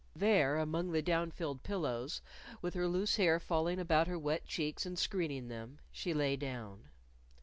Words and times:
There, 0.15 0.57
among 0.57 0.93
the 0.93 1.03
down 1.03 1.29
filled 1.29 1.61
pillows, 1.61 2.23
with 2.59 2.73
her 2.73 2.87
loose 2.87 3.17
hair 3.17 3.39
falling 3.39 3.77
about 3.77 4.07
her 4.07 4.17
wet 4.17 4.47
cheeks 4.47 4.83
and 4.83 4.97
screening 4.97 5.47
them, 5.47 5.77
she 5.91 6.11
lay 6.11 6.35
down. 6.35 6.89